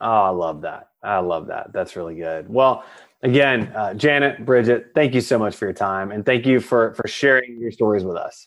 Oh, 0.00 0.06
I 0.10 0.28
love 0.28 0.60
that. 0.62 0.88
I 1.02 1.18
love 1.20 1.46
that. 1.46 1.72
That's 1.72 1.96
really 1.96 2.16
good. 2.16 2.48
Well, 2.50 2.84
again, 3.22 3.72
uh, 3.74 3.94
Janet, 3.94 4.44
Bridget, 4.44 4.90
thank 4.94 5.14
you 5.14 5.22
so 5.22 5.38
much 5.38 5.56
for 5.56 5.64
your 5.64 5.72
time 5.72 6.12
and 6.12 6.24
thank 6.26 6.44
you 6.44 6.60
for 6.60 6.92
for 6.94 7.08
sharing 7.08 7.58
your 7.58 7.70
stories 7.70 8.04
with 8.04 8.16
us. 8.18 8.46